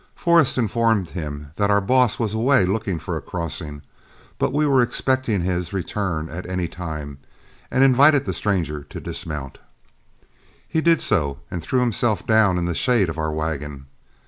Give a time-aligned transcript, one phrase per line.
[0.15, 3.83] Forrest informed him that our boss was away looking for a crossing,
[4.39, 7.19] but we were expecting his return at any time;
[7.69, 9.59] and invited the stranger to dismount.
[10.67, 13.85] He did so, and threw himself down in the shade of our wagon.